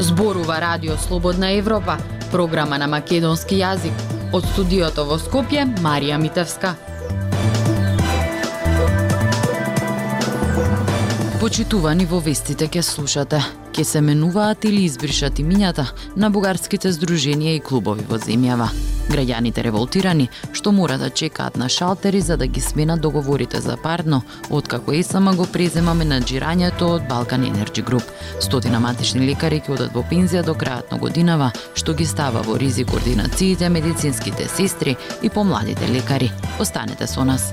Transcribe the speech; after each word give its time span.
Зборува 0.00 0.60
Радио 0.60 0.96
Слободна 0.96 1.50
Европа, 1.50 1.96
програма 2.30 2.78
на 2.78 2.86
македонски 2.86 3.56
јазик. 3.58 3.96
Од 4.34 4.46
студиото 4.52 5.04
во 5.08 5.16
Скопје, 5.18 5.64
Марија 5.82 6.18
Митевска. 6.20 6.74
Почитувани 11.40 12.06
во 12.06 12.20
вестите 12.20 12.68
ке 12.68 12.82
слушате. 12.82 13.42
Ке 13.72 13.84
се 13.84 14.00
менуваат 14.00 14.64
или 14.64 14.84
избришат 14.84 15.38
имињата 15.42 15.90
на 16.16 16.30
бугарските 16.30 16.92
здруженија 16.92 17.58
и 17.58 17.60
клубови 17.60 18.06
во 18.08 18.20
земјава. 18.22 18.93
Граѓаните 19.10 19.62
револтирани 19.62 20.28
што 20.52 20.72
мора 20.72 20.98
да 20.98 21.10
чекаат 21.10 21.56
на 21.56 21.68
шалтери 21.68 22.20
за 22.20 22.36
да 22.36 22.46
ги 22.46 22.60
сменат 22.60 23.00
договорите 23.00 23.60
за 23.60 23.76
парно, 23.76 24.22
откако 24.50 24.92
ЕСМ 24.92 25.30
го 25.36 25.46
презема 25.46 25.94
менаџирањето 25.94 26.88
од 26.96 27.08
Балкан 27.08 27.44
Енерджи 27.44 27.82
Груп. 27.82 28.02
Стотина 28.40 28.80
матични 28.80 29.26
лекари 29.26 29.60
ќе 29.60 29.76
одат 29.76 29.94
во 29.94 30.04
пензија 30.10 30.44
до 30.44 30.54
крајот 30.54 30.92
на 30.92 30.98
годинава, 30.98 31.52
што 31.74 31.94
ги 31.94 32.06
става 32.06 32.42
во 32.42 32.58
ризик 32.58 32.90
координациите, 32.90 33.68
медицинските 33.68 34.48
сестри 34.48 34.96
и 35.22 35.30
помладите 35.30 35.88
лекари. 35.88 36.32
Останете 36.60 37.06
со 37.06 37.24
нас. 37.24 37.52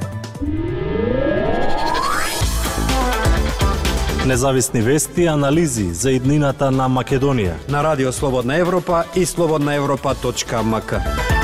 Независни 4.25 4.81
вести 4.81 5.21
и 5.21 5.27
анализи 5.27 5.93
за 5.93 6.11
иднината 6.11 6.71
на 6.71 6.89
Македонија 6.89 7.55
на 7.69 7.83
Радио 7.83 8.11
Слободна 8.11 8.55
Европа 8.55 9.03
и 9.15 9.25
слободнаевропа.мк. 9.25 11.40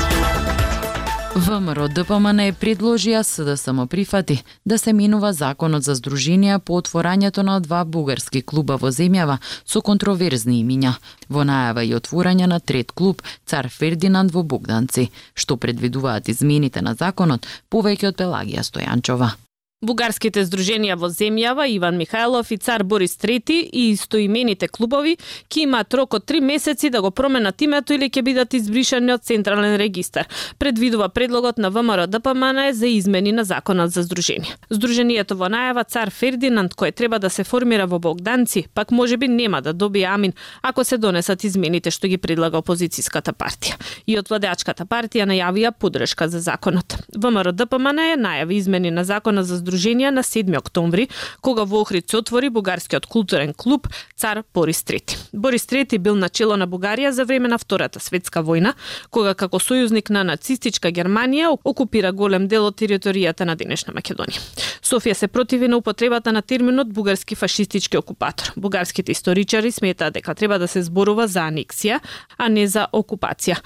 ВМРО 1.38 1.86
ДПМН 1.94 2.40
е 2.48 2.52
предложија 2.52 3.20
СДСМ 3.22 3.84
прифати 3.86 4.42
да 4.64 4.78
се 4.78 4.92
минува 4.92 5.30
законот 5.32 5.86
за 5.86 5.94
здруженија 5.94 6.58
по 6.58 6.80
отворањето 6.80 7.44
на 7.46 7.60
два 7.60 7.84
бугарски 7.84 8.42
клуба 8.42 8.76
во 8.76 8.90
земјава 8.90 9.38
со 9.64 9.80
контроверзни 9.80 10.58
имиња. 10.64 10.96
Во 11.30 11.46
најава 11.46 11.86
и 11.86 11.94
отворање 11.94 12.50
на 12.50 12.58
трет 12.60 12.92
клуб 12.92 13.22
Цар 13.46 13.68
Фердинанд 13.70 14.34
во 14.34 14.42
Богданци, 14.42 15.10
што 15.34 15.56
предвидуваат 15.56 16.28
измените 16.28 16.82
на 16.82 16.94
законот 16.94 17.46
повеќе 17.70 18.10
од 18.10 18.18
Пелагија 18.18 18.66
Стојанчова. 18.66 19.36
Бугарските 19.78 20.42
здруженија 20.42 20.96
во 20.98 21.06
земјава 21.06 21.68
Иван 21.70 22.00
Михајлов 22.00 22.48
и 22.50 22.56
Цар 22.58 22.82
Борис 22.82 23.12
Трети 23.16 23.60
и 23.62 23.92
истоимените 23.92 24.66
клубови 24.66 25.12
ќе 25.46 25.60
имаат 25.68 25.94
рок 25.94 26.16
од 26.18 26.24
три 26.26 26.40
месеци 26.42 26.88
да 26.90 26.98
го 27.00 27.12
променат 27.14 27.62
името 27.62 27.94
или 27.94 28.08
ќе 28.10 28.24
бидат 28.26 28.56
избришани 28.58 29.12
од 29.14 29.22
Централен 29.22 29.76
регистар. 29.78 30.26
Предвидува 30.58 31.08
предлогот 31.08 31.58
на 31.62 31.70
ВМРО 31.70 32.08
ДПМН 32.10 32.72
за 32.72 32.90
измени 32.90 33.32
на 33.32 33.44
законот 33.44 33.94
за 33.94 34.02
здруженија. 34.02 34.56
Здруженијето 34.70 35.38
во 35.38 35.46
најава 35.46 35.86
Цар 35.86 36.10
Фердинанд 36.10 36.74
кој 36.74 36.90
треба 36.92 37.22
да 37.22 37.30
се 37.30 37.44
формира 37.44 37.86
во 37.86 38.00
Богданци, 38.02 38.64
пак 38.74 38.90
можеби 38.90 39.28
нема 39.28 39.62
да 39.62 39.72
добие 39.72 40.10
амин 40.10 40.34
ако 40.62 40.84
се 40.84 40.98
донесат 40.98 41.44
измените 41.44 41.94
што 41.94 42.08
ги 42.08 42.18
предлага 42.18 42.58
опозицијската 42.58 43.30
партија. 43.30 43.78
И 44.10 44.18
од 44.18 44.26
владеачката 44.26 44.90
партија 44.90 45.30
најавија 45.30 45.70
подршка 45.70 46.26
за 46.28 46.42
законот. 46.42 46.98
ВМРО 47.14 47.52
ДПМН 47.52 48.18
најави 48.18 48.58
измени 48.58 48.90
на 48.90 49.04
законот 49.04 49.46
за 49.46 49.67
здруженија 49.68 50.10
на 50.10 50.24
7 50.24 50.56
октомври, 50.58 51.08
кога 51.40 51.64
во 51.64 51.82
Охрид 51.84 52.08
се 52.10 52.16
отвори 52.16 52.48
бугарскиот 52.50 53.06
културен 53.06 53.54
клуб 53.54 53.88
Цар 54.16 54.42
Борис 54.54 54.82
Трети. 54.82 55.16
Борис 55.32 55.66
Трети 55.66 55.98
бил 55.98 56.16
начело 56.16 56.56
на 56.56 56.66
Бугарија 56.68 57.10
за 57.10 57.24
време 57.24 57.48
на 57.48 57.58
Втората 57.58 58.00
светска 58.00 58.40
војна, 58.42 58.74
кога 59.10 59.34
како 59.34 59.60
сојузник 59.60 60.10
на 60.10 60.24
нацистичка 60.24 60.90
Германија 60.90 61.52
окупира 61.64 62.12
голем 62.12 62.48
дел 62.48 62.66
од 62.66 62.78
територијата 62.80 63.44
на 63.44 63.56
денешна 63.56 63.92
Македонија. 63.92 64.40
Софија 64.82 65.14
се 65.14 65.28
противи 65.28 65.68
на 65.68 65.76
употребата 65.76 66.32
на 66.32 66.42
терминот 66.42 66.92
бугарски 66.92 67.34
фашистички 67.34 67.98
окупатор. 67.98 68.52
Бугарските 68.56 69.12
историчари 69.12 69.72
сметаат 69.72 70.14
дека 70.14 70.34
треба 70.34 70.58
да 70.58 70.68
се 70.68 70.82
зборува 70.82 71.28
за 71.28 71.44
анексија, 71.48 72.00
а 72.38 72.48
не 72.48 72.66
за 72.66 72.86
окупација. 72.92 73.58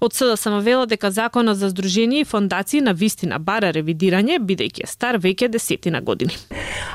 Од 0.00 0.12
СДСМ 0.12 0.60
вела 0.60 0.86
дека 0.86 1.10
законот 1.10 1.56
за 1.56 1.70
здружение 1.70 2.20
и 2.20 2.24
фондации 2.24 2.80
на 2.80 2.92
вистина 2.92 3.38
бара 3.38 3.72
ревидирање, 3.72 4.38
бидејќи 4.38 4.84
е 4.84 4.90
стар 4.90 5.18
веќе 5.18 5.45
веќе 5.46 5.52
десетина 5.52 6.00
години. 6.00 6.32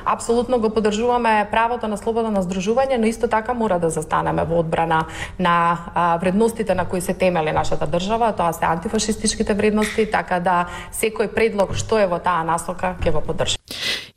Апсолутно 0.06 0.60
го 0.60 0.70
поддржуваме 0.70 1.48
правото 1.52 1.88
на 1.88 1.98
слобода 1.98 2.32
на 2.32 2.44
здружување, 2.44 2.98
но 2.98 3.08
исто 3.08 3.28
така 3.28 3.54
мора 3.54 3.80
да 3.80 3.90
застанеме 3.90 4.44
во 4.44 4.60
одбрана 4.60 5.06
на 5.40 6.18
вредностите 6.22 6.76
на 6.76 6.86
кои 6.86 7.02
се 7.02 7.14
темели 7.14 7.52
нашата 7.52 7.88
држава, 7.88 8.34
тоа 8.34 8.54
се 8.54 8.66
антифашистичките 8.66 9.54
вредности, 9.54 10.10
така 10.12 10.40
да 10.40 10.68
секој 10.94 11.34
предлог 11.34 11.76
што 11.76 12.00
е 12.00 12.08
во 12.08 12.20
таа 12.20 12.44
насока 12.44 12.96
ќе 13.02 13.12
го 13.12 13.22
поддржи. 13.22 13.61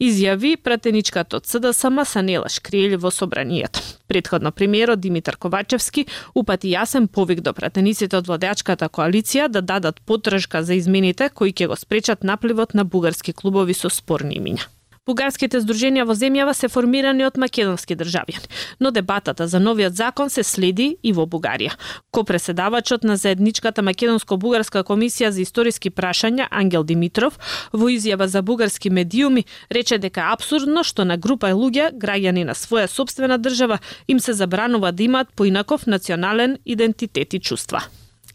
Изјави 0.01 0.57
пратеничката 0.57 1.37
од 1.37 1.47
СДСМ 1.47 2.05
Санела 2.05 2.49
Шкриели 2.49 2.97
во 2.97 3.11
собранието. 3.11 3.81
Предходно 4.07 4.53
премиерот 4.53 5.01
Димитар 5.01 5.37
Ковачевски 5.37 6.07
упати 6.35 6.75
јасен 6.75 7.07
повик 7.07 7.41
до 7.41 7.53
пратениците 7.53 8.17
од 8.17 8.27
владеачката 8.27 8.89
коалиција 8.89 9.49
да 9.49 9.61
дадат 9.61 10.01
потршка 10.01 10.63
за 10.63 10.75
измените 10.75 11.29
кои 11.29 11.53
ќе 11.53 11.69
го 11.69 11.77
спречат 11.77 12.25
напливот 12.25 12.75
на 12.75 12.85
бугарски 12.85 13.33
клубови 13.33 13.75
со 13.75 13.91
спорни 13.91 14.41
имиња. 14.41 14.69
Бугарските 15.05 15.59
здруженија 15.61 16.07
во 16.09 16.15
земјава 16.17 16.55
се 16.57 16.71
формирани 16.73 17.27
од 17.27 17.37
македонски 17.37 17.93
државјани, 18.01 18.47
но 18.81 18.89
дебатата 18.91 19.45
за 19.47 19.59
новиот 19.61 19.93
закон 19.93 20.31
се 20.33 20.43
следи 20.43 20.87
и 21.03 21.11
во 21.13 21.27
Бугарија. 21.29 21.75
Ко-преседавачот 22.11 23.05
на 23.05 23.19
заедничката 23.21 23.83
македонско-бугарска 23.85 24.81
комисија 24.89 25.29
за 25.29 25.43
историски 25.43 25.91
прашања 25.91 26.47
Ангел 26.51 26.87
Димитров 26.89 27.37
во 27.73 27.91
изјава 27.93 28.31
за 28.33 28.41
бугарски 28.41 28.89
медиуми 28.91 29.45
рече 29.71 29.99
дека 29.99 30.31
абсурдно 30.33 30.85
што 30.85 31.05
на 31.05 31.19
група 31.19 31.53
луѓе, 31.53 31.91
граѓани 31.93 32.47
на 32.49 32.55
своја 32.57 32.89
собствена 32.89 33.37
држава, 33.37 33.81
им 34.09 34.21
се 34.21 34.33
забранува 34.33 34.93
да 34.93 35.03
имаат 35.03 35.29
поинаков 35.37 35.87
национален 35.87 36.57
идентитет 36.65 37.35
и 37.35 37.41
чувства. 37.41 37.85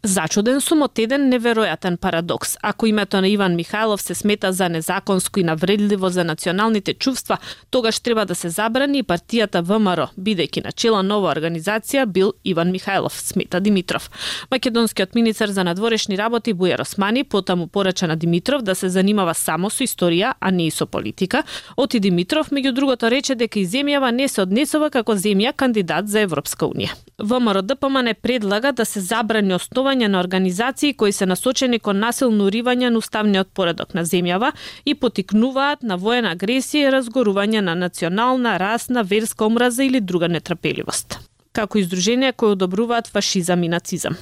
Зачуден 0.02 0.62
сум 0.64 0.80
од 0.86 0.96
еден 0.96 1.26
неверојатен 1.28 1.98
парадокс. 2.00 2.54
Ако 2.64 2.86
името 2.86 3.20
на 3.20 3.28
Иван 3.28 3.52
Михајлов 3.52 4.00
се 4.00 4.14
смета 4.14 4.52
за 4.52 4.68
незаконско 4.68 5.40
и 5.40 5.42
навредливо 5.44 6.08
за 6.08 6.24
националните 6.24 6.94
чувства, 6.94 7.36
тогаш 7.70 8.00
треба 8.00 8.24
да 8.24 8.34
се 8.34 8.48
забрани 8.48 8.98
и 8.98 9.02
партијата 9.02 9.60
ВМРО, 9.60 10.08
бидејќи 10.16 10.64
на 10.64 10.72
чела 10.72 11.02
нова 11.02 11.28
организација 11.34 12.06
бил 12.06 12.32
Иван 12.44 12.72
Михајлов, 12.72 13.12
смета 13.12 13.60
Димитров. 13.60 14.10
Македонскиот 14.50 15.14
министер 15.14 15.50
за 15.50 15.64
надворешни 15.64 16.16
работи 16.16 16.54
Бујар 16.54 16.80
Османи 16.80 17.24
потаму 17.24 17.66
порача 17.66 18.08
на 18.08 18.16
Димитров 18.16 18.62
да 18.62 18.74
се 18.74 18.88
занимава 18.88 19.34
само 19.34 19.68
со 19.70 19.84
историја, 19.84 20.32
а 20.40 20.50
не 20.50 20.66
и 20.66 20.70
со 20.70 20.86
политика. 20.86 21.42
Оти 21.76 22.00
Димитров, 22.00 22.50
меѓу 22.50 22.72
другото, 22.72 23.10
рече 23.10 23.34
дека 23.34 23.60
и 23.60 23.66
земјава 23.66 24.10
не 24.10 24.28
се 24.28 24.42
однесува 24.48 24.90
како 24.90 25.12
земја 25.12 25.52
кандидат 25.52 26.08
за 26.08 26.24
Европска 26.24 26.64
унија. 26.64 26.96
ВМРО 27.18 27.62
ДПМН 27.62 28.14
предлага 28.22 28.72
да 28.72 28.84
се 28.84 29.00
забрани 29.00 29.54
основа 29.54 29.89
образување 29.90 30.08
на 30.08 30.20
организации 30.20 30.94
кои 30.94 31.12
се 31.12 31.26
насочени 31.26 31.78
кон 31.78 31.98
насилно 31.98 32.46
уривање 32.46 32.90
на 32.90 32.98
уставниот 32.98 33.48
поредок 33.54 33.94
на 33.94 34.04
земјава 34.04 34.52
и 34.84 34.94
потикнуваат 34.94 35.82
на 35.82 35.96
воена 35.96 36.34
агресија 36.34 36.88
и 36.88 36.92
разгорување 36.92 37.60
на 37.60 37.74
национална, 37.74 38.58
расна, 38.58 39.02
верска 39.02 39.46
омраза 39.46 39.84
или 39.84 40.00
друга 40.00 40.28
нетрпеливост 40.28 41.18
како 41.52 41.78
издруженија 41.78 42.32
кои 42.32 42.52
одобруваат 42.52 43.08
фашизам 43.08 43.64
и 43.64 43.68
нацизам. 43.68 44.14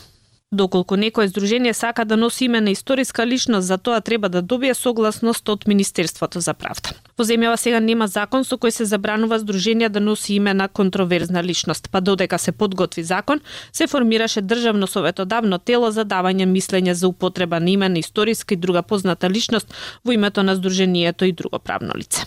Доколку 0.53 0.97
некое 0.97 1.28
здружение 1.28 1.75
сака 1.75 2.04
да 2.04 2.16
носи 2.16 2.44
име 2.44 2.60
на 2.60 2.70
историска 2.70 3.26
личност, 3.26 3.66
за 3.66 3.78
тоа 3.78 4.00
треба 4.00 4.28
да 4.28 4.42
добие 4.42 4.75
согласност 4.75 5.48
од 5.48 5.66
Министерството 5.66 6.41
за 6.41 6.54
правда. 6.54 6.97
Во 7.19 7.25
земјава 7.25 7.56
сега 7.60 7.81
нема 7.84 8.09
закон 8.09 8.48
со 8.48 8.56
кој 8.56 8.72
се 8.72 8.88
забранува 8.88 9.38
здружение 9.38 9.92
да 9.92 10.00
носи 10.00 10.41
име 10.41 10.54
на 10.54 10.69
контроверзна 10.69 11.44
личност, 11.44 11.91
па 11.92 12.00
додека 12.00 12.38
се 12.38 12.53
подготви 12.53 13.03
закон, 13.03 13.41
се 13.72 13.87
формираше 13.87 14.41
државно 14.41 14.87
советодавно 14.87 15.58
тело 15.58 15.90
за 15.90 16.08
давање 16.08 16.49
мислење 16.49 16.93
за 16.93 17.08
употреба 17.08 17.61
на 17.61 17.70
име 17.70 17.88
на 17.88 17.99
историска 17.99 18.55
и 18.55 18.56
друга 18.56 18.82
позната 18.82 19.28
личност 19.31 19.69
во 20.05 20.12
името 20.12 20.43
на 20.43 20.56
здружението 20.56 21.25
и 21.25 21.32
друго 21.32 21.58
правно 21.58 21.93
лице. 21.93 22.25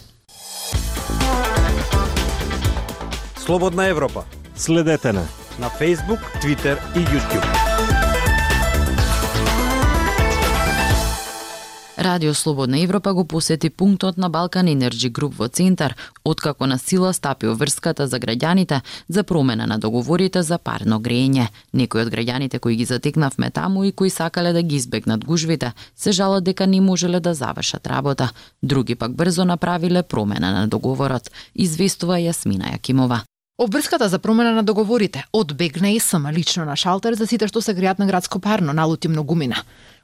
Слободна 3.37 3.85
Европа. 3.85 4.23
Следете 4.55 5.13
на 5.13 5.25
на 5.59 5.69
Facebook, 5.69 6.21
Twitter 6.41 6.77
и 6.95 6.99
YouTube. 6.99 8.00
Радио 12.01 12.33
Слободна 12.33 12.79
Европа 12.79 13.13
го 13.13 13.25
посети 13.25 13.69
пунктот 13.69 14.17
на 14.17 14.29
Балкан 14.29 14.67
Енерджи 14.67 15.09
Груп 15.09 15.35
во 15.37 15.47
Центар, 15.47 15.95
откако 16.23 16.65
на 16.65 16.79
сила 16.79 17.13
стапи 17.13 17.45
врската 17.47 18.07
за 18.07 18.17
граѓаните 18.17 18.81
за 19.07 19.23
промена 19.23 19.67
на 19.67 19.77
договорите 19.77 20.41
за 20.41 20.57
парно 20.57 20.97
грење. 20.97 21.47
Некои 21.73 22.01
од 22.01 22.09
граѓаните 22.09 22.59
кои 22.59 22.75
ги 22.75 22.85
затекнавме 22.89 23.51
таму 23.51 23.83
и 23.83 23.91
кои 23.91 24.09
сакале 24.09 24.53
да 24.53 24.63
ги 24.63 24.75
избегнат 24.75 25.25
гужвите, 25.25 25.73
се 25.95 26.11
жалат 26.11 26.43
дека 26.43 26.67
не 26.67 26.81
можеле 26.81 27.19
да 27.19 27.33
завршат 27.33 27.87
работа. 27.87 28.31
Други 28.63 28.95
пак 28.95 29.13
брзо 29.13 29.45
направиле 29.45 30.03
промена 30.03 30.51
на 30.51 30.67
договорот, 30.67 31.29
известува 31.53 32.17
Јасмина 32.17 32.73
Јакимова. 32.73 33.21
Обврската 33.61 34.09
за 34.09 34.19
промена 34.19 34.51
на 34.51 34.63
договорите 34.63 35.25
одбегна 35.33 35.89
и 35.91 35.99
сама 35.99 36.33
лично 36.33 36.65
на 36.65 36.75
шалтер 36.75 37.13
за 37.13 37.27
сите 37.27 37.47
што 37.47 37.61
се 37.61 37.73
греат 37.77 37.99
на 37.99 38.07
градско 38.09 38.39
парно 38.39 38.73
налути 38.73 39.07
многумина. 39.07 39.61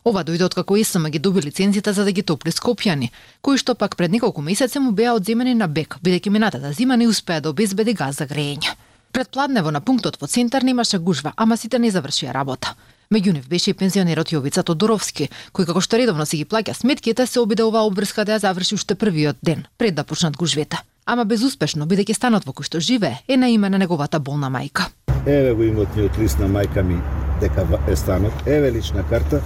Ова 0.07 0.21
дојде 0.23 0.45
од 0.45 0.53
како 0.55 0.77
ИСМ 0.79 1.09
ги 1.11 1.19
доби 1.19 1.41
лицензијата 1.43 1.91
за 1.91 2.05
да 2.07 2.11
ги 2.15 2.23
топли 2.23 2.53
скопјани, 2.55 3.09
кои 3.43 3.57
што 3.59 3.73
пак 3.75 3.97
пред 3.99 4.13
неколку 4.13 4.41
месеци 4.41 4.79
му 4.79 4.93
беа 4.95 5.11
одземени 5.17 5.55
на 5.61 5.67
бек, 5.67 5.97
бидејќи 5.99 6.31
минатата 6.31 6.71
зима 6.77 6.95
не 6.95 7.09
успеа 7.11 7.41
да 7.43 7.51
обезбеди 7.51 7.93
газ 7.93 8.21
за 8.21 8.27
грејење. 8.29 8.71
Пред 9.11 9.29
пладнево 9.35 9.71
на 9.71 9.81
пунктот 9.81 10.15
во 10.21 10.29
центар 10.31 10.63
немаше 10.63 10.99
гужва, 11.03 11.33
ама 11.35 11.57
сите 11.57 11.79
не 11.79 11.91
завршија 11.91 12.31
работа. 12.31 12.77
Меѓу 13.11 13.33
нив 13.33 13.49
беше 13.51 13.71
и 13.71 13.73
пензионерот 13.73 14.31
Јовица 14.31 14.63
Тодоровски, 14.63 15.29
кој 15.51 15.67
како 15.67 15.83
што 15.83 15.99
редовно 15.99 16.25
си 16.25 16.39
ги 16.39 16.47
плаќа 16.47 16.79
сметките, 16.79 17.27
се 17.27 17.43
обиде 17.43 17.67
оваа 17.67 17.83
обрска 17.83 18.23
да 18.23 18.37
ја 18.37 18.47
заврши 18.47 18.79
уште 18.79 18.95
првиот 18.95 19.43
ден, 19.43 19.67
пред 19.77 19.95
да 19.95 20.07
почнат 20.07 20.37
гужвете. 20.37 20.79
Ама 21.03 21.25
безуспешно, 21.25 21.83
бидејќи 21.83 22.15
станот 22.15 22.47
во 22.47 22.55
кој 22.55 22.71
што 22.71 22.79
живее 22.79 23.19
е 23.27 23.35
на 23.35 23.51
име 23.51 23.67
на 23.69 23.77
неговата 23.77 24.23
болна 24.23 24.47
мајка. 24.47 24.87
Еве 25.25 25.51
го 25.53 25.63
имотниот 25.67 26.17
лист 26.17 26.39
на 26.39 26.47
мајка 26.47 26.79
ми 26.83 27.01
дека 27.41 27.67
е 27.87 27.95
станот. 27.95 28.47
Еве 28.47 28.71
лична 28.71 29.03
карта. 29.03 29.43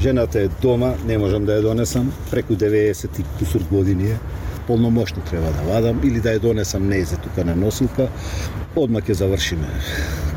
Жената 0.00 0.40
е 0.40 0.48
дома, 0.48 0.94
не 1.06 1.18
можам 1.18 1.46
да 1.46 1.56
ја 1.56 1.62
донесам, 1.62 2.12
преку 2.30 2.54
90 2.54 3.20
и 3.20 3.24
кусур 3.38 3.62
години 3.70 4.10
е. 4.10 4.18
Полномошно 4.66 5.22
треба 5.30 5.52
да 5.56 5.62
вадам 5.72 6.00
или 6.04 6.20
да 6.20 6.36
ја 6.36 6.40
донесам 6.40 6.84
нејзе 6.84 7.16
тука 7.22 7.44
на 7.44 7.56
носилка. 7.56 8.08
Одма 8.76 9.00
ќе 9.00 9.12
завршиме. 9.12 9.68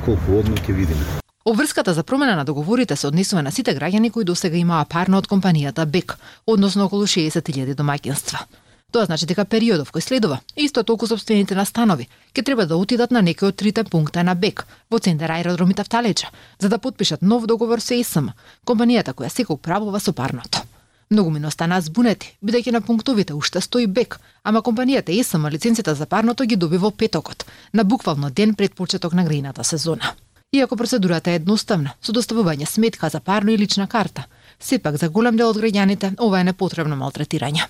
Колку 0.06 0.40
одма 0.40 0.56
ќе 0.56 0.74
видиме. 0.74 1.20
Обврската 1.46 1.94
за 1.94 2.04
промена 2.04 2.36
на 2.36 2.46
договорите 2.46 2.96
се 2.96 3.08
однесува 3.08 3.42
на 3.44 3.52
сите 3.52 3.76
граѓани 3.76 4.12
кои 4.12 4.24
досега 4.24 4.58
имаа 4.58 4.86
парно 4.86 5.18
од 5.18 5.28
компанијата 5.28 5.86
БЕК, 5.86 6.18
односно 6.48 6.86
околу 6.86 7.04
60.000 7.04 7.76
домаќинства. 7.76 8.46
Тоа 8.92 9.06
значи 9.06 9.28
дека 9.30 9.46
периодов 9.46 9.92
кој 9.94 10.02
следува, 10.02 10.40
исто 10.56 10.82
толку 10.84 11.06
собствените 11.08 11.54
на 11.56 11.66
станови, 11.66 12.08
ќе 12.34 12.42
треба 12.46 12.66
да 12.66 12.78
отидат 12.78 13.12
на 13.12 13.22
некој 13.22 13.52
од 13.52 13.56
трите 13.56 13.84
пункта 13.84 14.24
на 14.24 14.34
БЕК 14.34 14.66
во 14.90 15.00
центар 15.00 15.32
аеродроми 15.32 15.74
Талеча, 15.74 16.28
за 16.60 16.70
да 16.70 16.80
подпишат 16.80 17.22
нов 17.22 17.46
договор 17.46 17.80
со 17.82 17.94
ЕСМ, 17.94 18.34
компанијата 18.66 19.14
која 19.14 19.30
секој 19.30 19.58
правува 19.58 20.00
со 20.00 20.14
парното. 20.14 20.66
Многу 21.12 21.30
ми 21.30 21.46
останаа 21.46 21.82
збунети, 21.82 22.34
бидејќи 22.46 22.72
на 22.72 22.82
пунктовите 22.82 23.34
уште 23.34 23.62
стои 23.62 23.88
БЕК, 23.88 24.20
ама 24.44 24.62
компанијата 24.62 25.10
ИСМ 25.14 25.46
лиценцијата 25.50 25.94
за 25.94 26.06
парното 26.06 26.46
ги 26.46 26.56
доби 26.56 26.78
во 26.78 26.92
петокот, 26.92 27.46
на 27.74 27.84
буквално 27.84 28.30
ден 28.30 28.54
пред 28.56 28.76
почеток 28.76 29.14
на 29.14 29.26
грејната 29.26 29.64
сезона. 29.64 30.14
Иако 30.52 30.76
процедурата 30.76 31.32
е 31.32 31.36
едноставна, 31.36 31.94
со 32.02 32.12
доставување 32.12 32.66
сметка 32.66 33.10
за 33.10 33.20
парно 33.20 33.52
и 33.52 33.58
лична 33.58 33.88
карта, 33.88 34.26
сепак 34.60 34.98
за 34.98 35.10
голем 35.10 35.38
дел 35.38 35.50
од 35.50 35.58
граѓаните 35.58 36.16
ова 36.18 36.40
е 36.40 36.44
непотребно 36.44 36.96
малтретирање. 36.96 37.66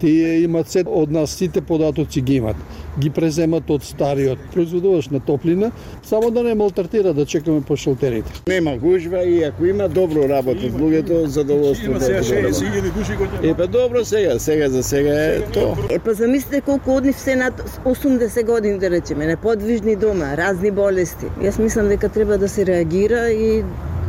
Тие 0.00 0.40
имат 0.44 0.68
се 0.68 0.84
од 0.86 1.10
нас 1.10 1.30
сите 1.30 1.60
податоци 1.60 2.20
ги 2.20 2.34
имат. 2.34 2.56
Ги 3.00 3.10
преземат 3.10 3.70
од 3.70 3.84
стариот 3.84 4.38
производуваш 4.52 5.08
на 5.08 5.20
топлина, 5.20 5.70
само 6.02 6.30
да 6.30 6.42
не 6.42 6.54
малтретира 6.54 7.12
да 7.14 7.26
чекаме 7.26 7.60
по 7.60 7.76
шелтерите. 7.76 8.32
Нема 8.48 8.76
гужва 8.76 9.24
и 9.24 9.42
ако 9.44 9.66
има 9.66 9.88
добро 9.88 10.28
работат 10.28 10.72
луѓето, 10.72 11.24
задоволство 11.24 11.90
Има 11.90 11.98
да 11.98 12.04
сега 12.04 12.20
добро 12.22 12.48
60.000 12.48 12.94
души 12.98 13.16
го 13.16 13.24
Е, 13.42 13.54
па 13.54 13.66
добро 13.66 14.04
сега, 14.04 14.38
сега 14.38 14.68
за 14.68 14.82
сега 14.82 15.24
е 15.24 15.40
тоа. 15.40 15.76
Е, 15.90 15.98
па 15.98 16.14
замислите 16.14 16.60
колку 16.60 16.96
од 16.96 17.04
нив 17.04 17.18
се 17.20 17.36
над 17.36 17.60
80 17.84 18.44
години, 18.44 18.78
да 18.78 18.90
речеме, 18.90 19.26
неподвижни 19.26 19.96
дома, 19.96 20.36
разни 20.36 20.70
болести. 20.70 21.26
Јас 21.40 21.60
мислам 21.62 21.88
дека 21.88 22.08
треба 22.08 22.38
да 22.38 22.48
се 22.48 22.66
реагира 22.66 23.28
и 23.30 23.62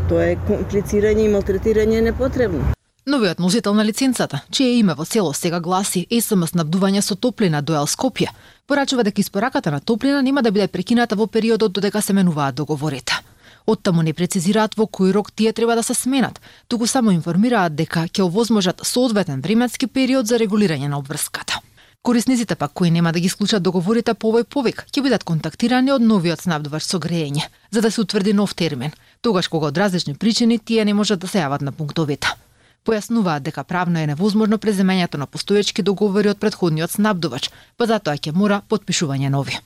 тоа 0.09 0.31
е 0.31 0.39
комплицирање 0.47 1.27
и 1.27 1.31
малтретирање 1.35 2.01
непотребно. 2.01 2.76
Новиот 3.07 3.39
носител 3.39 3.73
на 3.73 3.85
лиценцата, 3.85 4.41
чие 4.51 4.79
име 4.79 4.93
во 4.93 5.05
цело 5.05 5.31
сега 5.33 5.61
гласи 5.63 6.01
СМ 6.11 6.43
снабдување 6.43 6.99
со 6.99 7.15
топлина 7.15 7.61
до 7.63 7.77
Елскопје, 7.79 8.33
порачува 8.67 9.03
дека 9.07 9.21
испораката 9.21 9.71
на 9.71 9.79
топлина 9.79 10.19
нема 10.21 10.41
да 10.43 10.51
биде 10.51 10.67
прекината 10.67 11.15
во 11.15 11.27
периодот 11.27 11.71
додека 11.71 12.01
се 12.01 12.13
менуваат 12.13 12.55
договорите. 12.55 13.13
Оттаму 13.65 14.03
не 14.03 14.11
прецизираат 14.11 14.75
во 14.75 14.89
кој 14.91 15.13
рок 15.15 15.31
тие 15.31 15.53
треба 15.53 15.75
да 15.75 15.83
се 15.83 15.93
сменат, 15.93 16.41
туку 16.67 16.87
само 16.87 17.13
информираат 17.15 17.75
дека 17.75 18.03
ќе 18.11 18.25
овозможат 18.25 18.83
соодветен 18.83 19.39
временски 19.41 19.87
период 19.87 20.27
за 20.27 20.35
регулирање 20.35 20.89
на 20.91 20.99
обврската. 20.99 21.61
Корисниците 22.03 22.55
пак 22.55 22.73
кои 22.73 22.91
нема 22.91 23.13
да 23.13 23.19
ги 23.19 23.29
склучат 23.29 23.63
договорите 23.63 24.13
по 24.15 24.33
овој 24.33 24.43
повик 24.43 24.83
ќе 24.91 25.03
бидат 25.03 25.23
контактирани 25.23 25.95
од 25.95 26.03
новиот 26.03 26.43
снабдувач 26.43 26.83
со 26.83 26.99
грејење, 26.99 27.47
за 27.71 27.81
да 27.81 27.91
се 27.91 28.01
утврди 28.01 28.33
нов 28.33 28.53
термин, 28.53 28.91
тогаш 29.21 29.47
кога 29.47 29.71
од 29.71 29.77
различни 29.77 30.15
причини 30.15 30.59
тие 30.59 30.83
не 30.83 30.93
можат 30.93 31.23
да 31.23 31.27
се 31.27 31.39
јават 31.39 31.63
на 31.63 31.71
пунктовите. 31.71 32.35
Појаснуваат 32.87 33.43
дека 33.43 33.65
правно 33.67 33.99
е 33.99 34.07
невозможно 34.07 34.57
преземењето 34.63 35.19
на 35.19 35.25
постоечки 35.27 35.83
договори 35.83 36.29
од 36.31 36.37
предходниот 36.39 36.93
снабдувач, 36.93 37.49
па 37.75 37.85
затоа 37.89 38.15
ќе 38.15 38.31
мора 38.31 38.61
подпишување 38.69 39.31
нови. 39.33 39.57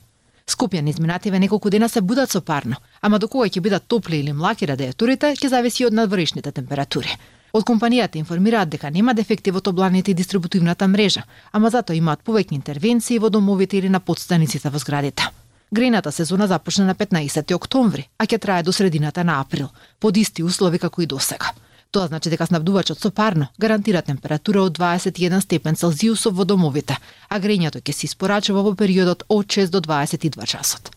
Скопјани 0.49 0.89
изминативе 0.89 1.39
неколку 1.39 1.69
дена 1.69 1.89
се 1.89 2.01
будат 2.01 2.33
со 2.33 2.41
парно, 2.41 2.81
ама 3.01 3.19
до 3.19 3.27
кога 3.27 3.45
ќе 3.45 3.61
бидат 3.61 3.85
топли 3.87 4.19
или 4.19 4.33
млаки 4.33 4.65
радиаторите 4.65 5.35
ќе 5.37 5.53
зависи 5.53 5.85
од 5.85 5.93
надворешните 5.93 6.51
температури. 6.51 7.13
Од 7.53 7.67
компанијата 7.69 8.17
информираат 8.17 8.73
дека 8.73 8.89
нема 8.89 9.13
дефекти 9.13 9.51
во 9.51 9.61
топланите 9.61 10.11
и 10.11 10.17
дистрибутивната 10.17 10.87
мрежа, 10.87 11.23
ама 11.51 11.69
затоа 11.69 11.95
имаат 11.95 12.25
повеќе 12.25 12.57
интервенции 12.57 13.19
во 13.19 13.29
домовите 13.29 13.77
или 13.77 13.89
на 13.89 13.99
подстаниците 13.99 14.69
во 14.69 14.79
зградите. 14.79 15.29
Грејната 15.71 16.11
сезона 16.11 16.47
започна 16.47 16.85
на 16.85 16.95
15 16.95 17.53
октомври, 17.53 18.09
а 18.17 18.25
ќе 18.25 18.39
трае 18.39 18.63
до 18.63 18.73
средината 18.73 19.23
на 19.23 19.41
април, 19.41 19.69
под 19.99 20.17
исти 20.17 20.43
услови 20.43 20.79
како 20.79 21.01
и 21.01 21.05
досега. 21.05 21.53
Тоа 21.91 22.07
значи 22.07 22.29
дека 22.31 22.45
снабдувачот 22.47 22.99
со 22.99 23.11
парно 23.11 23.49
гарантира 23.59 24.01
температура 24.01 24.61
од 24.63 24.77
21 24.79 25.41
степен 25.41 25.75
Целзиусов 25.75 26.33
во 26.33 26.45
домовите, 26.45 26.95
а 27.27 27.39
грењето 27.39 27.81
ќе 27.83 27.91
се 27.91 28.05
испорачува 28.07 28.63
во 28.63 28.71
периодот 28.79 29.25
од 29.27 29.45
6 29.45 29.75
до 29.75 29.81
22 29.81 30.45
часот. 30.47 30.91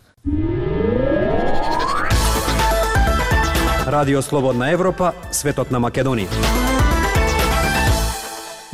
Радио 3.87 4.23
Слободна 4.23 4.70
Европа, 4.70 5.12
светот 5.32 5.70
на 5.70 5.82
Македонија. 5.82 6.74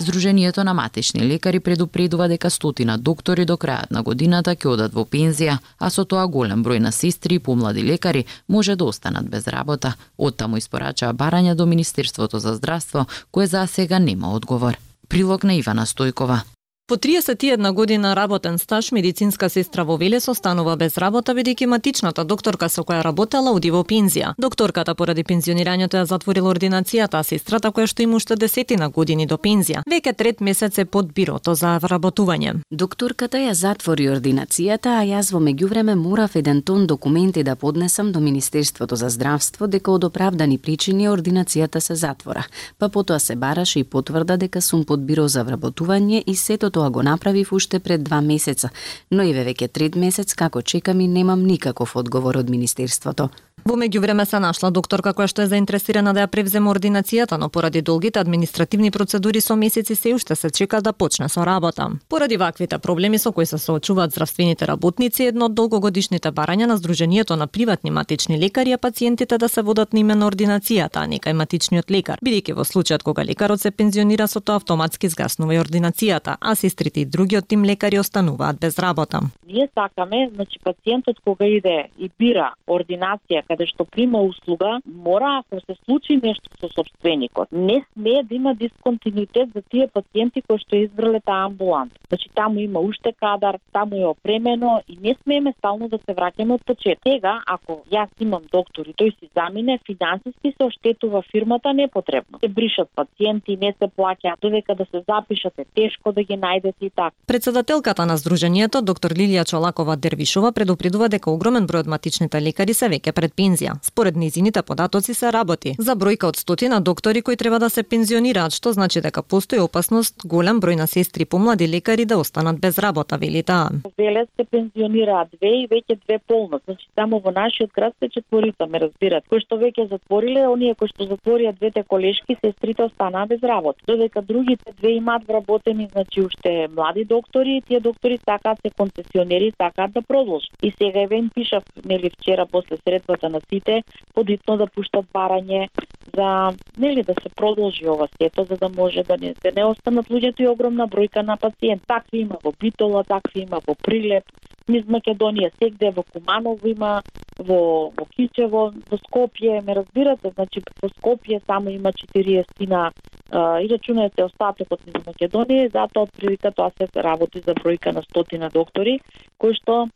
Здруженијето 0.00 0.62
на 0.64 0.72
матични 0.74 1.26
лекари 1.28 1.60
предупредува 1.60 2.28
дека 2.28 2.50
стотина 2.50 2.96
доктори 2.98 3.44
до 3.44 3.58
крајот 3.60 3.90
на 3.92 4.02
годината 4.02 4.54
ќе 4.56 4.68
одат 4.72 4.94
во 4.96 5.04
пензија, 5.04 5.58
а 5.78 5.90
со 5.90 6.04
тоа 6.08 6.24
голем 6.26 6.62
број 6.64 6.80
на 6.80 6.92
сестри 6.92 7.36
и 7.36 7.38
помлади 7.38 7.84
лекари 7.84 8.24
може 8.48 8.76
да 8.76 8.84
останат 8.84 9.28
без 9.28 9.48
работа. 9.48 9.92
Оттаму 10.16 10.56
испорачаа 10.56 11.12
барања 11.12 11.54
до 11.54 11.66
Министерството 11.66 12.38
за 12.38 12.54
здравство, 12.54 13.06
кое 13.30 13.46
за 13.46 13.66
сега 13.66 13.98
нема 13.98 14.32
одговор. 14.32 14.78
Прилог 15.08 15.44
на 15.44 15.54
Ивана 15.54 15.86
Стојкова. 15.86 16.40
По 16.90 16.96
31 16.96 17.72
година 17.72 18.16
работен 18.16 18.58
стаж, 18.58 18.92
медицинска 18.92 19.48
сестра 19.50 19.84
во 19.84 19.96
Велес 19.96 20.28
останува 20.28 20.74
без 20.76 20.96
работа 20.98 21.34
бидејќи 21.38 21.66
матичната 21.70 22.24
докторка 22.24 22.68
со 22.68 22.82
која 22.82 23.04
работела 23.06 23.52
оди 23.54 23.70
во 23.70 23.84
пензија. 23.86 24.32
Докторката 24.38 24.96
поради 24.98 25.22
пензионирањето 25.22 26.00
ја 26.00 26.08
затворила 26.10 26.50
ординацијата, 26.50 27.20
а 27.20 27.22
сестрата 27.22 27.70
која 27.70 27.86
што 27.86 28.02
има 28.02 28.16
уште 28.16 28.34
десетина 28.34 28.88
години 28.90 29.26
до 29.26 29.38
пензија, 29.38 29.84
веќе 29.86 30.14
трет 30.16 30.40
месец 30.40 30.78
е 30.78 30.84
под 30.84 31.12
бирото 31.14 31.54
за 31.54 31.78
вработување. 31.78 32.56
Докторката 32.72 33.38
ја 33.38 33.54
затвори 33.54 34.10
ординацијата, 34.10 34.98
а 34.98 35.06
јас 35.06 35.30
во 35.30 35.38
меѓувреме 35.38 35.94
морав 35.94 36.34
еден 36.34 36.62
тон 36.62 36.86
документи 36.86 37.46
да 37.46 37.54
поднесам 37.54 38.10
до 38.10 38.18
Министерството 38.20 38.96
за 38.96 39.10
здравство 39.10 39.68
дека 39.68 39.92
од 39.92 40.08
оправдани 40.10 40.58
причини 40.58 41.06
ординацијата 41.06 41.78
се 41.78 41.94
затвора. 41.94 42.44
Па 42.78 42.88
потоа 42.88 43.20
се 43.20 43.36
бараше 43.36 43.78
и 43.78 43.84
потврда 43.84 44.36
дека 44.36 44.60
сум 44.60 44.84
под 44.84 45.06
биро 45.06 45.28
за 45.28 45.44
вработување 45.44 46.24
и 46.26 46.34
сето 46.34 46.70
тоа 46.80 46.90
го 46.90 47.02
направив 47.02 47.52
уште 47.52 47.78
пред 47.78 48.04
два 48.04 48.20
месеца, 48.20 48.70
но 49.10 49.22
и 49.22 49.34
веќе 49.36 49.68
трет 49.68 49.96
месец 50.00 50.34
како 50.34 50.62
чекам 50.62 51.00
и 51.00 51.08
немам 51.08 51.44
никаков 51.44 51.96
одговор 51.96 52.40
од 52.40 52.48
Министерството. 52.48 53.28
Во 53.64 53.76
меѓувреме 53.76 54.24
се 54.24 54.38
нашла 54.40 54.70
докторка 54.72 55.12
која 55.12 55.28
што 55.28 55.42
е 55.44 55.48
заинтересирана 55.50 56.14
да 56.16 56.24
ја 56.24 56.30
превземе 56.32 56.70
ординацијата, 56.72 57.36
но 57.36 57.50
поради 57.52 57.82
долгите 57.82 58.20
административни 58.20 58.90
процедури 58.90 59.40
со 59.40 59.56
месеци 59.56 59.94
се 59.94 60.14
уште 60.14 60.36
се 60.36 60.50
чека 60.50 60.80
да 60.80 60.92
почне 60.92 61.28
со 61.28 61.44
работа. 61.44 61.90
Поради 62.08 62.36
ваквите 62.36 62.78
проблеми 62.78 63.18
со 63.18 63.32
кои 63.32 63.46
се 63.46 63.58
соочуваат 63.58 64.12
здравствените 64.12 64.66
работници, 64.66 65.24
едно 65.24 65.50
од 65.50 65.54
долгогодишните 65.54 66.32
барања 66.32 66.66
на 66.66 66.78
Сдруженијето 66.78 67.36
на 67.36 67.46
приватни 67.46 67.90
матични 67.90 68.38
лекари 68.40 68.72
е 68.72 68.78
пациентите 68.78 69.38
да 69.38 69.48
се 69.48 69.62
водат 69.62 69.92
на 69.92 70.00
име 70.00 70.14
на 70.14 70.30
ординацијата, 70.30 71.04
а 71.04 71.06
не 71.06 71.18
кај 71.18 71.32
матичниот 71.32 71.90
лекар, 71.90 72.18
бидејќи 72.24 72.56
во 72.56 72.64
случајот 72.64 73.02
кога 73.02 73.24
лекарот 73.24 73.60
се 73.60 73.70
пензионира 73.70 74.28
со 74.28 74.40
тоа 74.40 74.56
автоматски 74.56 75.08
згаснува 75.08 75.54
и 75.54 75.60
ординацијата, 75.60 76.36
а 76.40 76.54
сестрите 76.70 77.00
и 77.00 77.04
другиот 77.04 77.48
тим 77.48 77.64
лекари 77.64 77.98
остануваат 77.98 78.60
без 78.60 78.78
работа. 78.78 79.20
Ние 79.46 79.68
сакаме, 79.74 80.30
значи 80.34 80.58
пациентот 80.64 81.16
кога 81.24 81.46
иде 81.46 81.88
и 81.98 82.10
бира 82.18 82.52
ординација 82.68 83.42
каде 83.48 83.66
што 83.66 83.84
прима 83.84 84.22
услуга, 84.22 84.78
мора 84.86 85.40
ако 85.40 85.60
се 85.60 85.74
случи 85.84 86.20
нешто 86.22 86.50
со 86.60 86.68
собственикот, 86.68 87.48
не 87.52 87.84
смее 87.92 88.22
да 88.22 88.34
има 88.34 88.54
дисконтинуитет 88.54 89.48
за 89.54 89.62
тие 89.62 89.88
пациенти 89.88 90.42
кои 90.42 90.58
што 90.58 90.76
избрале 90.76 91.20
таа 91.20 91.46
амбуланта. 91.46 91.96
Значи 92.08 92.30
таму 92.34 92.60
има 92.60 92.80
уште 92.80 93.12
кадар, 93.12 93.58
таму 93.72 93.96
е 93.96 94.06
опремено 94.06 94.80
и 94.88 94.98
не 95.00 95.16
смееме 95.22 95.54
стално 95.58 95.88
да 95.88 95.98
се 95.98 96.14
враќаме 96.14 96.54
од 96.54 96.64
почеток. 96.66 97.02
Сега, 97.08 97.40
ако 97.46 97.82
јас 97.90 98.10
имам 98.20 98.42
доктор 98.52 98.86
и 98.86 98.94
тој 98.94 99.18
си 99.18 99.30
замине, 99.34 99.78
финансиски 99.86 100.52
се 100.56 100.64
оштетува 100.64 101.22
фирмата 101.22 101.74
непотребно. 101.74 102.38
Се 102.38 102.48
бришат 102.48 102.88
пациенти, 102.94 103.56
не 103.56 103.74
се 103.78 103.88
плаќаат, 103.88 104.40
додека 104.40 104.74
да 104.74 104.86
се 104.90 105.02
запишат 105.08 105.58
е 105.58 105.64
тешко 105.74 106.12
да 106.12 106.22
ги 106.22 106.36
најдат 106.36 106.59
најдете 106.60 106.86
и 106.86 106.90
така. 106.90 107.14
Председателката 107.26 108.06
на 108.06 108.16
Сдруженијето, 108.18 108.82
доктор 108.82 109.12
Лилија 109.12 109.44
Чолакова 109.44 109.96
Дервишова, 109.96 110.52
предупредува 110.52 111.08
дека 111.08 111.30
огромен 111.30 111.66
број 111.66 111.80
од 111.80 111.86
матичните 111.86 112.40
лекари 112.40 112.74
се 112.74 112.88
веќе 112.88 113.12
пред 113.12 113.34
пензија. 113.34 113.78
Според 113.82 114.16
низините 114.16 114.62
податоци 114.62 115.14
се 115.14 115.32
работи 115.32 115.74
за 115.78 115.96
бројка 115.96 116.28
од 116.28 116.36
стотина 116.36 116.80
доктори 116.80 117.22
кои 117.22 117.36
треба 117.36 117.58
да 117.58 117.70
се 117.70 117.82
пензионираат, 117.82 118.52
што 118.52 118.72
значи 118.72 119.00
дека 119.00 119.22
постои 119.22 119.58
опасност 119.58 120.14
голем 120.24 120.60
број 120.60 120.76
на 120.76 120.86
сестри 120.86 121.24
помлади 121.24 121.68
лекари 121.68 122.04
да 122.04 122.18
останат 122.18 122.60
без 122.60 122.78
работа, 122.78 123.18
вели 123.18 123.42
таа. 123.42 123.70
Велес 123.98 124.28
се 124.36 124.44
пензионираат 124.44 125.28
две 125.38 125.62
и 125.62 125.68
веќе 125.68 125.98
две 126.06 126.18
полно. 126.18 126.60
Значи 126.64 126.86
само 126.94 127.20
во 127.20 127.30
нашиот 127.30 127.70
град 127.72 127.94
се 128.02 128.08
четворица, 128.08 128.66
ме 128.66 128.80
разбират. 128.80 129.24
Кои 129.28 129.40
што 129.40 129.56
веќе 129.56 129.88
затвориле, 129.90 130.46
оние 130.48 130.74
кои 130.74 130.88
што 130.88 131.06
затворија 131.06 131.54
двете 131.58 131.82
колешки, 131.82 132.36
сестрите 132.44 132.82
останаа 132.82 133.26
без 133.26 133.42
работа. 133.42 133.78
Додека 133.86 134.22
другите 134.22 134.72
две 134.80 134.96
имаат 134.96 135.22
вработени, 135.28 135.88
значи 135.92 136.20
уште 136.20 136.39
млади 136.76 137.04
доктори, 137.04 137.62
тие 137.66 137.80
доктори 137.80 138.18
сакаат 138.18 138.58
да 138.62 138.68
се 138.68 138.74
концесионери, 138.76 139.52
сакаат 139.56 139.92
да 139.92 140.02
продолжат. 140.02 140.50
И 140.62 140.72
сега 140.78 141.00
евен 141.00 141.30
пишав, 141.34 141.64
нели 141.84 142.10
вчера 142.10 142.46
после 142.46 142.76
средбата 142.76 143.28
на 143.28 143.40
сите, 143.48 143.82
подитно 144.14 144.56
да 144.56 144.66
пуштат 144.66 145.06
барање 145.14 145.68
за 146.16 146.56
нели 146.78 147.02
да 147.02 147.14
се 147.22 147.28
продолжи 147.36 147.88
ова 147.88 148.08
сето 148.22 148.44
за 148.44 148.56
да 148.56 148.68
може 148.68 149.02
да 149.02 149.16
не 149.16 149.34
се 149.34 149.52
не 149.56 149.64
останат 149.64 150.08
луѓето 150.08 150.42
и 150.42 150.48
огромна 150.48 150.88
бројка 150.88 151.22
на 151.22 151.36
пациент. 151.36 151.82
Такви 151.86 152.18
има 152.18 152.36
во 152.44 152.52
Битола, 152.60 153.04
такви 153.04 153.40
има 153.40 153.60
во 153.66 153.74
Прилеп, 153.74 154.24
низ 154.68 154.84
Македонија, 154.86 155.50
сегде 155.58 155.90
во 155.90 156.02
Куманово 156.02 156.68
има, 156.68 157.02
во, 157.38 157.90
во 157.96 158.06
Кичево, 158.16 158.70
во 158.90 158.98
Скопје, 159.04 159.60
ме 159.66 159.74
разбирате, 159.74 160.32
значи 160.34 160.62
во 160.82 160.88
Скопје 160.88 161.40
само 161.46 161.70
има 161.70 161.92
40 161.92 162.68
на 162.68 162.90
и 163.30 163.68
рачунајте 163.70 164.24
остатокот 164.26 164.80
низ 164.86 165.04
Македонија, 165.06 165.70
затоа 165.72 166.06
од 166.06 166.14
прилика 166.18 166.50
тоа 166.50 166.70
се 166.74 166.88
работи 167.02 167.42
за 167.46 167.54
бројка 167.54 167.94
на 167.94 168.02
стотина 168.02 168.50
доктори, 168.50 168.98
кои 169.38 169.54
што 169.54 169.86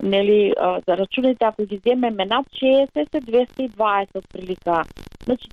нели 0.00 0.54
зарачунајте 0.86 1.44
ако 1.44 1.66
ги 1.66 1.80
земеме 1.84 2.24
над 2.24 2.46
60 2.62 3.10
се 3.10 3.20
220 3.20 4.32
прилика. 4.32 4.84
Значи 5.24 5.48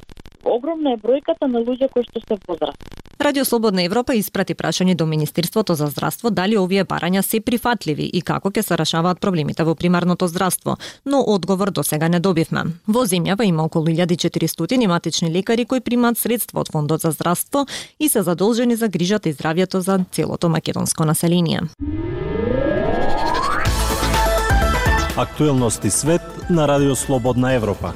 огромна 0.45 0.93
е 0.93 1.01
бројката 1.01 1.47
на 1.47 1.59
луѓе 1.59 1.89
кои 1.91 2.03
што 2.07 2.21
се 2.23 2.39
возрастни. 2.47 3.04
Радио 3.21 3.45
Слободна 3.45 3.83
Европа 3.83 4.13
испрати 4.15 4.53
прашање 4.55 4.95
до 4.95 5.05
Министерството 5.05 5.75
за 5.75 5.87
здравство 5.87 6.29
дали 6.29 6.57
овие 6.59 6.83
барања 6.83 7.21
се 7.23 7.39
прифатливи 7.39 8.09
и 8.13 8.21
како 8.21 8.51
ќе 8.51 8.61
се 8.61 8.75
решаваат 8.75 9.21
проблемите 9.23 9.63
во 9.63 9.75
примарното 9.75 10.27
здравство, 10.27 10.75
но 11.05 11.23
одговор 11.27 11.71
до 11.71 11.83
сега 11.83 12.09
не 12.09 12.19
добивме. 12.19 12.65
Во 12.87 13.05
земјава 13.07 13.47
има 13.47 13.63
околу 13.63 13.87
1400 13.87 14.87
матични 14.87 15.31
лекари 15.31 15.65
кои 15.65 15.79
примаат 15.79 16.17
средства 16.17 16.59
од 16.59 16.71
Фондот 16.71 17.01
за 17.01 17.11
здравство 17.11 17.65
и 17.99 18.09
се 18.09 18.21
задолжени 18.21 18.75
за 18.75 18.87
грижата 18.87 19.29
и 19.29 19.33
здравјето 19.33 19.77
за 19.77 20.03
целото 20.11 20.49
македонско 20.49 21.05
население. 21.05 21.61
Актуелности 25.17 25.89
свет 25.89 26.21
на 26.49 26.67
Радио 26.67 26.95
Слободна 26.95 27.53
Европа. 27.53 27.93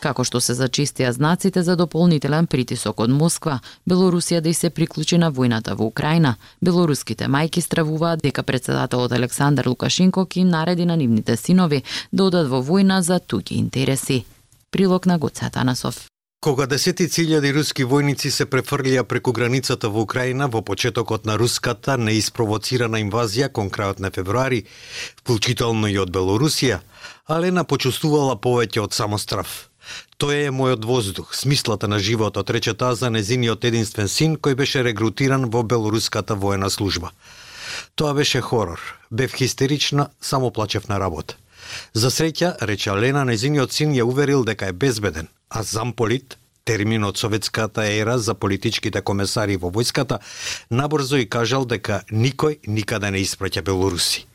Како 0.00 0.24
што 0.24 0.40
се 0.40 0.54
зачистија 0.56 1.12
знаците 1.12 1.62
за 1.62 1.76
дополнителен 1.76 2.46
притисок 2.46 3.00
од 3.04 3.10
Москва, 3.12 3.58
Белорусија 3.84 4.40
да 4.40 4.48
и 4.48 4.54
се 4.54 4.70
приклучи 4.70 5.18
на 5.20 5.28
војната 5.30 5.76
во 5.76 5.90
Украина, 5.92 6.36
белоруските 6.60 7.28
мајки 7.28 7.60
стравуваат 7.60 8.22
дека 8.24 8.42
председателот 8.42 9.12
Александар 9.12 9.68
Лукашенко 9.68 10.24
ќе 10.24 10.44
нареди 10.44 10.86
на 10.88 10.96
нивните 10.96 11.36
синови 11.36 11.82
да 12.12 12.24
одат 12.24 12.48
во 12.48 12.62
војна 12.64 13.00
за 13.00 13.20
туѓи 13.20 13.60
интереси. 13.60 14.24
Прилог 14.70 15.06
на 15.06 15.18
Гоце 15.18 15.50
Танасов. 15.50 16.06
Кога 16.40 16.64
десетици 16.64 17.26
илјади 17.26 17.50
руски 17.52 17.84
војници 17.84 18.30
се 18.32 18.46
префрлија 18.48 19.02
преку 19.04 19.34
границата 19.36 19.90
во 19.92 20.00
Украина 20.06 20.46
во 20.48 20.62
почетокот 20.64 21.26
на 21.28 21.36
руската 21.36 21.98
неиспровоцирана 22.00 23.02
инвазија 23.04 23.50
кон 23.52 23.68
крајот 23.68 24.00
на 24.00 24.10
февруари, 24.10 24.62
вклучително 25.20 25.92
и 25.92 25.98
од 26.00 26.08
Белорусија, 26.08 26.80
Алена 27.28 27.64
почувствувала 27.64 28.38
повеќе 28.40 28.80
од 28.80 28.96
самострав. 28.96 29.69
Тој 30.20 30.50
е 30.50 30.52
мојот 30.52 30.84
воздух, 30.84 31.30
смислата 31.32 31.88
на 31.88 31.96
животот, 31.98 32.50
рече 32.52 32.74
таа 32.76 32.92
за 32.94 33.08
незиниот 33.08 33.64
единствен 33.64 34.08
син 34.08 34.34
кој 34.36 34.52
беше 34.54 34.82
регрутиран 34.84 35.46
во 35.48 35.62
белоруската 35.64 36.34
воена 36.36 36.68
служба. 36.68 37.08
Тоа 37.96 38.12
беше 38.12 38.42
хорор. 38.44 38.80
Бев 39.10 39.32
хистерична, 39.32 40.10
само 40.20 40.50
плачев 40.50 40.88
на 40.88 41.00
работа. 41.00 41.40
За 41.94 42.10
среќа, 42.12 42.52
рече 42.60 42.92
Лена, 42.92 43.24
незиниот 43.24 43.72
син 43.72 43.96
ја 43.96 44.04
уверил 44.04 44.44
дека 44.44 44.68
е 44.68 44.76
безбеден, 44.76 45.32
а 45.48 45.62
замполит, 45.62 46.36
термин 46.64 47.04
од 47.04 47.16
советската 47.16 47.88
ера 47.88 48.18
за 48.18 48.34
политичките 48.34 49.00
комесари 49.00 49.56
во 49.56 49.72
војската, 49.72 50.20
набрзо 50.70 51.16
и 51.16 51.28
кажал 51.28 51.64
дека 51.64 52.04
никој 52.12 52.60
никаде 52.68 53.10
не 53.10 53.24
испраќа 53.24 53.64
белоруси. 53.64 54.26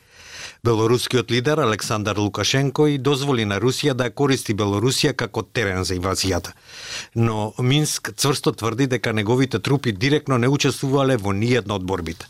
Белорускиот 0.66 1.30
лидер 1.30 1.60
Александар 1.60 2.16
Лукашенко 2.18 2.86
и 2.86 2.98
дозволи 2.98 3.44
на 3.46 3.60
Русија 3.62 3.92
да 3.94 4.08
користи 4.10 4.54
Белорусија 4.54 5.12
како 5.14 5.44
терен 5.44 5.84
за 5.86 5.94
инвазијата. 5.94 6.56
Но 7.14 7.52
Минск 7.62 8.10
цврсто 8.16 8.50
тврди 8.52 8.88
дека 8.90 9.12
неговите 9.12 9.60
трупи 9.60 9.92
директно 9.92 10.38
не 10.38 10.48
учествувале 10.50 11.16
во 11.22 11.30
ниједна 11.30 11.78
од 11.78 11.86
борбите. 11.86 12.26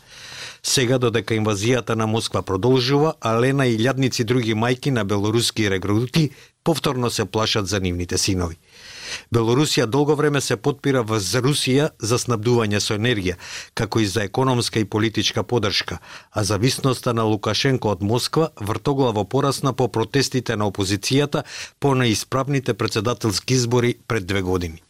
Сега 0.61 0.99
додека 1.01 1.33
инвазијата 1.33 1.95
на 1.95 2.05
Москва 2.05 2.43
продолжува, 2.43 3.15
Алена 3.21 3.65
и 3.65 3.79
лјадници 3.81 4.23
други 4.23 4.53
мајки 4.53 4.93
на 4.93 5.03
белоруски 5.03 5.69
регрути 5.69 6.29
повторно 6.63 7.09
се 7.09 7.25
плашат 7.25 7.67
за 7.67 7.79
нивните 7.79 8.17
синови. 8.17 8.57
Белорусија 9.33 9.85
долго 9.85 10.15
време 10.15 10.41
се 10.41 10.57
подпира 10.57 11.03
вз 11.03 11.41
Русија 11.43 11.89
за 11.99 12.17
снабдување 12.17 12.79
со 12.79 12.95
енергија, 12.95 13.35
како 13.73 13.99
и 13.99 14.07
за 14.07 14.23
економска 14.23 14.79
и 14.79 14.85
политичка 14.85 15.43
подршка, 15.43 15.99
а 16.31 16.43
зависноста 16.43 17.13
на 17.13 17.23
Лукашенко 17.23 17.89
од 17.89 18.01
Москва 18.01 18.49
вртоглаво 18.61 19.25
порасна 19.25 19.73
по 19.73 19.87
протестите 19.87 20.55
на 20.55 20.71
опозицијата 20.71 21.43
по 21.79 21.95
неисправните 21.95 22.73
председателски 22.73 23.53
избори 23.53 23.95
пред 24.07 24.25
две 24.25 24.41
години. 24.41 24.81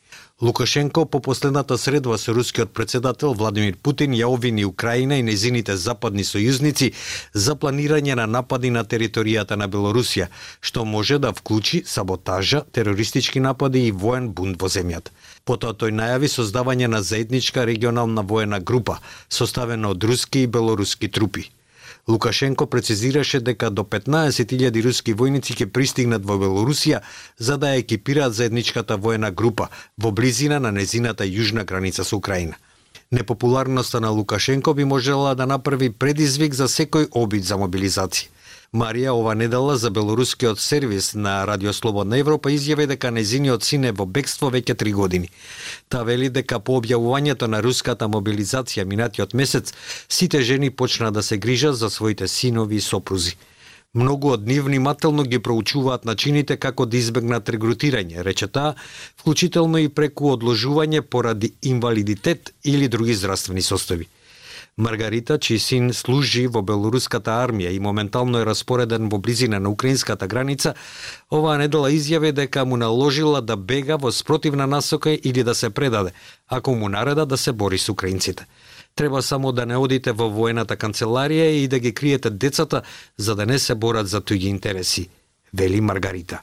Лукашенко 0.41 1.05
по 1.05 1.19
последната 1.19 1.77
средба 1.77 2.17
со 2.17 2.33
рускиот 2.33 2.69
председател 2.69 3.33
Владимир 3.33 3.75
Путин 3.81 4.13
ја 4.13 4.27
обвини 4.29 4.65
Украина 4.65 5.17
и 5.17 5.23
незините 5.23 5.73
западни 5.75 6.21
сојузници 6.21 6.91
за 7.33 7.55
планирање 7.55 8.13
на 8.13 8.27
напади 8.27 8.69
на 8.69 8.85
територијата 8.85 9.57
на 9.57 9.65
Белорусија, 9.65 10.27
што 10.61 10.85
може 10.85 11.17
да 11.17 11.33
вклучи 11.33 11.81
саботажа, 11.85 12.61
терористички 12.71 13.39
напади 13.39 13.87
и 13.87 13.91
воен 13.91 14.29
бунт 14.29 14.61
во 14.61 14.69
земјата. 14.69 15.09
Потоа 15.43 15.73
тој 15.73 15.97
најави 15.97 16.29
создавање 16.29 16.85
на 16.85 17.01
заедничка 17.01 17.65
регионална 17.65 18.21
воена 18.21 18.59
група, 18.59 19.01
составена 19.29 19.89
од 19.89 20.03
руски 20.03 20.45
и 20.45 20.47
белоруски 20.47 21.09
трупи. 21.09 21.49
Лукашенко 22.07 22.65
прецизираше 22.65 23.39
дека 23.39 23.69
до 23.69 23.83
15.000 23.83 24.83
руски 24.83 25.13
војници 25.13 25.57
ќе 25.59 25.67
пристигнат 25.67 26.23
во 26.25 26.37
Белорусија 26.39 27.01
за 27.37 27.57
да 27.57 27.73
ја 27.73 27.83
екипираат 27.83 28.33
заедничката 28.33 28.97
воена 28.97 29.31
група 29.31 29.67
во 29.97 30.11
близина 30.11 30.59
на 30.59 30.71
незината 30.71 31.27
јужна 31.27 31.65
граница 31.65 32.03
со 32.03 32.15
Украина. 32.15 32.55
Непопуларноста 33.11 33.99
на 33.99 34.09
Лукашенко 34.09 34.73
би 34.73 34.83
можела 34.83 35.35
да 35.35 35.45
направи 35.45 35.89
предизвик 35.89 36.53
за 36.53 36.67
секој 36.67 37.07
обид 37.11 37.43
за 37.43 37.55
мобилизација. 37.55 38.36
Марија 38.73 39.13
ова 39.15 39.33
недела 39.35 39.77
за 39.77 39.89
белорускиот 39.89 40.59
сервис 40.59 41.13
на 41.13 41.47
Радио 41.47 41.71
Слободна 41.73 42.17
Европа 42.19 42.51
изјави 42.51 42.87
дека 42.87 43.11
незиниот 43.11 43.63
син 43.63 43.85
е 43.87 43.91
во 43.95 44.05
бегство 44.05 44.49
веќе 44.51 44.75
три 44.75 44.91
години. 44.91 45.29
Та 45.87 46.03
вели 46.03 46.27
дека 46.29 46.59
по 46.59 46.75
објавувањето 46.81 47.47
на 47.47 47.61
руската 47.63 48.09
мобилизација 48.11 48.83
минатиот 48.83 49.33
месец, 49.33 49.71
сите 50.09 50.41
жени 50.41 50.69
почна 50.69 51.11
да 51.11 51.23
се 51.23 51.37
грижат 51.37 51.77
за 51.77 51.89
своите 51.89 52.27
синови 52.27 52.75
и 52.75 52.81
сопрузи. 52.81 53.37
Многу 53.93 54.35
од 54.35 54.47
нив 54.47 54.65
внимателно 54.65 55.23
ги 55.23 55.39
проучуваат 55.39 56.05
начините 56.05 56.57
како 56.57 56.85
да 56.85 56.97
избегнат 56.97 57.49
регрутирање, 57.49 58.19
рече 58.23 58.47
таа, 58.47 58.75
вклучително 59.15 59.79
и 59.79 59.87
преку 59.87 60.35
одложување 60.35 61.01
поради 61.01 61.53
инвалидитет 61.63 62.53
или 62.65 62.87
други 62.87 63.15
здравствени 63.15 63.61
состојби. 63.61 64.11
Маргарита, 64.77 65.39
чиј 65.41 65.57
син 65.57 65.85
служи 65.89 66.43
во 66.53 66.61
белоруската 66.61 67.33
армија 67.41 67.71
и 67.73 67.79
моментално 67.81 68.37
е 68.37 68.45
распореден 68.45 69.09
во 69.09 69.17
близина 69.17 69.57
на 69.59 69.71
украинската 69.73 70.27
граница, 70.29 70.75
оваа 71.33 71.57
недела 71.57 71.89
изјави 71.89 72.29
дека 72.31 72.65
му 72.65 72.77
наложила 72.77 73.41
да 73.41 73.57
бега 73.57 73.97
во 73.97 74.11
спротивна 74.11 74.67
насока 74.67 75.09
или 75.09 75.43
да 75.43 75.55
се 75.55 75.69
предаде, 75.69 76.13
ако 76.47 76.75
му 76.75 76.89
нареда 76.89 77.25
да 77.25 77.37
се 77.37 77.51
бори 77.51 77.77
со 77.77 77.91
украинците. 77.91 78.45
Треба 78.95 79.21
само 79.21 79.51
да 79.51 79.65
не 79.65 79.77
одите 79.77 80.11
во 80.11 80.29
воената 80.29 80.77
канцеларија 80.77 81.49
и 81.57 81.67
да 81.67 81.79
ги 81.79 81.93
криете 81.93 82.29
децата 82.29 82.81
за 83.17 83.35
да 83.35 83.45
не 83.45 83.59
се 83.59 83.75
борат 83.75 84.07
за 84.07 84.21
туѓи 84.21 84.45
интереси, 84.45 85.09
вели 85.53 85.81
Маргарита. 85.81 86.41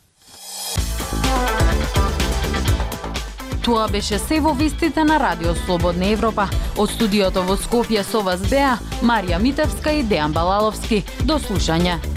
Тоа 3.64 3.87
беше 3.88 4.18
се 4.21 4.42
во 4.44 4.52
вестите 4.52 5.04
на 5.09 5.16
Радио 5.21 5.54
Слободна 5.64 6.11
Европа. 6.12 6.44
Од 6.76 6.90
студиото 6.92 7.47
во 7.49 7.56
Скопје 7.56 8.02
со 8.04 8.21
вас 8.21 8.44
беа 8.50 8.75
Марија 9.00 9.40
Митевска 9.40 9.94
и 9.97 10.04
Дејан 10.04 10.37
Балаловски. 10.37 11.00
До 11.25 11.40
слушање. 11.40 12.13